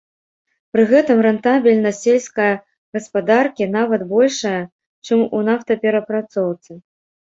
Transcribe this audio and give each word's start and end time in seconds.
Пры 0.75 0.85
гэтым 0.91 1.17
рэнтабельнасць 1.25 2.01
сельская 2.07 2.49
гаспадаркі 2.99 3.71
нават 3.77 4.01
большая, 4.17 4.59
чым 5.07 5.19
у 5.37 5.47
нафтаперапрацоўцы. 5.49 6.71